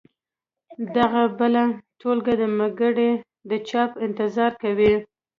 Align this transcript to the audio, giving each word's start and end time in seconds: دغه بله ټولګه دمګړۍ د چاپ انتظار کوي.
دغه 0.95 1.23
بله 1.39 1.63
ټولګه 1.99 2.33
دمګړۍ 2.41 3.11
د 3.49 3.51
چاپ 3.69 3.91
انتظار 4.05 4.51
کوي. 4.63 4.93